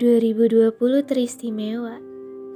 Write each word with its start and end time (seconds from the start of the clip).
2020 0.00 0.80
teristimewa. 1.04 2.00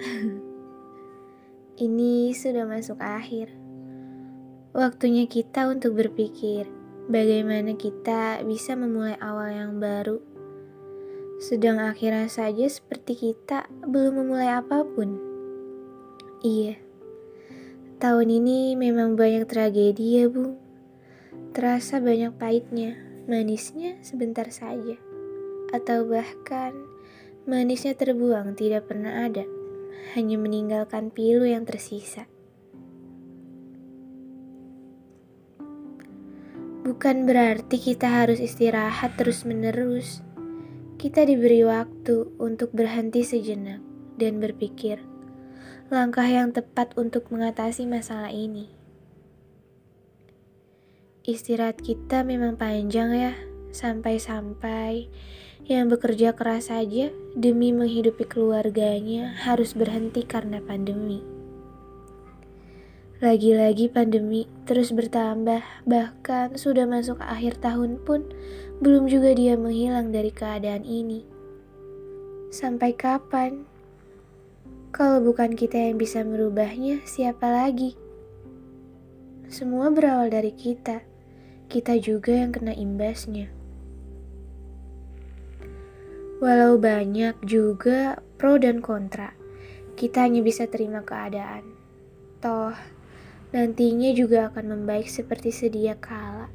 Ini 1.84 2.32
sudah 2.32 2.64
masuk 2.64 2.96
akhir. 2.96 3.52
Waktunya 4.72 5.28
kita 5.28 5.68
untuk 5.68 5.92
berpikir 5.92 6.64
bagaimana 7.04 7.76
kita 7.76 8.40
bisa 8.48 8.72
memulai 8.80 9.20
awal 9.20 9.52
yang 9.52 9.76
baru. 9.76 10.24
Sedang 11.36 11.84
akhirnya 11.84 12.32
saja 12.32 12.64
seperti 12.64 13.12
kita 13.12 13.68
belum 13.92 14.24
memulai 14.24 14.48
apa 14.48 14.80
pun. 14.80 15.20
Iya, 16.40 16.80
tahun 18.00 18.40
ini 18.40 18.72
memang 18.72 19.20
banyak 19.20 19.44
tragedi 19.44 20.16
ya 20.16 20.32
bu. 20.32 20.56
Terasa 21.52 22.00
banyak 22.00 22.40
pahitnya, 22.40 22.96
manisnya 23.28 24.00
sebentar 24.00 24.48
saja. 24.48 24.96
Atau 25.76 26.08
bahkan 26.08 26.94
Manisnya 27.44 27.92
terbuang 27.92 28.56
tidak 28.56 28.88
pernah 28.88 29.28
ada, 29.28 29.44
hanya 30.16 30.40
meninggalkan 30.40 31.12
pilu 31.12 31.44
yang 31.44 31.68
tersisa. 31.68 32.24
Bukan 36.84 37.28
berarti 37.28 37.76
kita 37.80 38.24
harus 38.24 38.40
istirahat 38.40 39.20
terus-menerus. 39.20 40.24
Kita 40.96 41.28
diberi 41.28 41.64
waktu 41.68 42.32
untuk 42.40 42.72
berhenti 42.72 43.20
sejenak 43.20 43.80
dan 44.16 44.40
berpikir 44.40 45.04
langkah 45.92 46.24
yang 46.24 46.48
tepat 46.48 46.96
untuk 46.96 47.28
mengatasi 47.28 47.84
masalah 47.84 48.32
ini. 48.32 48.72
Istirahat 51.24 51.80
kita 51.80 52.24
memang 52.24 52.56
panjang 52.56 53.12
ya, 53.16 53.32
sampai-sampai 53.74 55.10
yang 55.66 55.90
bekerja 55.90 56.36
keras 56.36 56.70
saja 56.70 57.10
demi 57.34 57.74
menghidupi 57.74 58.22
keluarganya 58.28 59.34
harus 59.42 59.74
berhenti 59.74 60.22
karena 60.22 60.62
pandemi. 60.62 61.24
Lagi-lagi 63.24 63.88
pandemi 63.88 64.44
terus 64.68 64.92
bertambah, 64.92 65.64
bahkan 65.88 66.60
sudah 66.60 66.84
masuk 66.84 67.16
akhir 67.24 67.56
tahun 67.64 67.96
pun 68.04 68.28
belum 68.84 69.08
juga 69.08 69.32
dia 69.32 69.56
menghilang 69.56 70.12
dari 70.12 70.28
keadaan 70.28 70.84
ini. 70.84 71.24
Sampai 72.52 72.92
kapan? 72.92 73.64
Kalau 74.92 75.24
bukan 75.24 75.56
kita 75.56 75.74
yang 75.74 75.96
bisa 75.96 76.20
merubahnya, 76.22 77.00
siapa 77.08 77.48
lagi? 77.48 77.96
Semua 79.48 79.88
berawal 79.88 80.28
dari 80.28 80.52
kita. 80.52 81.00
Kita 81.72 81.96
juga 81.96 82.36
yang 82.36 82.52
kena 82.52 82.76
imbasnya. 82.76 83.63
Walau 86.44 86.76
banyak 86.76 87.40
juga 87.48 88.20
pro 88.36 88.60
dan 88.60 88.84
kontra, 88.84 89.32
kita 89.96 90.28
hanya 90.28 90.44
bisa 90.44 90.68
terima 90.68 91.00
keadaan. 91.00 91.64
Toh, 92.44 92.76
nantinya 93.56 94.12
juga 94.12 94.52
akan 94.52 94.76
membaik 94.76 95.08
seperti 95.08 95.48
sedia 95.48 95.96
kala. 95.96 96.52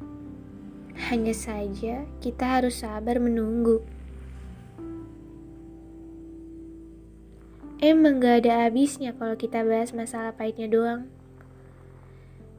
Hanya 1.10 1.34
saja 1.34 2.06
kita 2.22 2.62
harus 2.62 2.86
sabar 2.86 3.18
menunggu. 3.18 3.82
Emang 7.82 8.22
gak 8.22 8.46
ada 8.46 8.70
habisnya 8.70 9.10
kalau 9.18 9.34
kita 9.34 9.66
bahas 9.66 9.90
masalah 9.90 10.30
pahitnya 10.38 10.70
doang. 10.70 11.10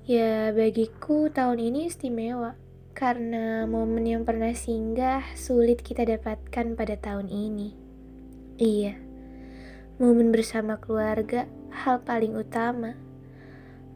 Ya, 0.03 0.51
bagiku 0.51 1.31
tahun 1.31 1.63
ini 1.63 1.87
istimewa 1.87 2.59
karena 3.01 3.65
momen 3.65 4.05
yang 4.05 4.21
pernah 4.29 4.53
singgah 4.53 5.25
sulit 5.33 5.81
kita 5.81 6.05
dapatkan 6.05 6.77
pada 6.77 6.93
tahun 7.01 7.33
ini. 7.33 7.73
Iya, 8.61 8.93
momen 9.97 10.29
bersama 10.29 10.77
keluarga 10.77 11.49
hal 11.73 12.05
paling 12.05 12.37
utama. 12.37 12.93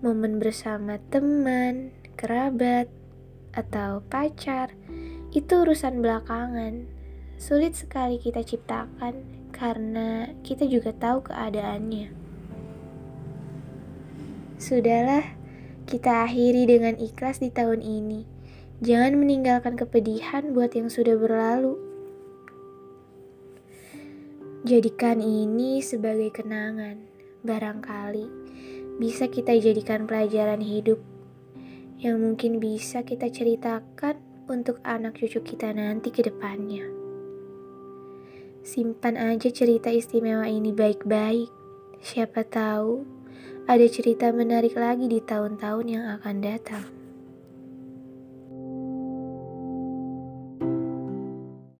Momen 0.01 0.41
bersama 0.41 0.97
teman, 1.13 1.93
kerabat, 2.17 2.89
atau 3.53 4.01
pacar 4.09 4.73
itu 5.29 5.53
urusan 5.53 6.01
belakangan. 6.01 6.89
Sulit 7.37 7.77
sekali 7.77 8.17
kita 8.17 8.41
ciptakan 8.41 9.21
karena 9.53 10.33
kita 10.41 10.65
juga 10.65 10.97
tahu 10.97 11.29
keadaannya. 11.29 12.09
Sudahlah, 14.57 15.37
kita 15.85 16.25
akhiri 16.25 16.65
dengan 16.65 16.97
ikhlas 16.97 17.37
di 17.37 17.53
tahun 17.53 17.85
ini 17.85 18.33
Jangan 18.83 19.15
meninggalkan 19.15 19.79
kepedihan 19.79 20.51
buat 20.51 20.75
yang 20.75 20.91
sudah 20.91 21.15
berlalu. 21.15 21.79
Jadikan 24.67 25.23
ini 25.23 25.79
sebagai 25.79 26.35
kenangan, 26.35 26.99
barangkali 27.47 28.27
bisa 28.99 29.31
kita 29.31 29.55
jadikan 29.55 30.03
pelajaran 30.03 30.59
hidup 30.59 30.99
yang 32.03 32.19
mungkin 32.19 32.59
bisa 32.59 33.07
kita 33.07 33.31
ceritakan 33.31 34.19
untuk 34.51 34.83
anak 34.83 35.23
cucu 35.23 35.39
kita 35.39 35.71
nanti 35.71 36.11
ke 36.11 36.27
depannya. 36.27 36.83
Simpan 38.59 39.15
aja 39.15 39.47
cerita 39.55 39.87
istimewa 39.87 40.51
ini 40.51 40.75
baik-baik. 40.75 41.47
Siapa 42.03 42.43
tahu 42.43 43.07
ada 43.71 43.87
cerita 43.87 44.35
menarik 44.35 44.75
lagi 44.75 45.07
di 45.07 45.23
tahun-tahun 45.23 45.85
yang 45.87 46.05
akan 46.19 46.35
datang. 46.43 47.04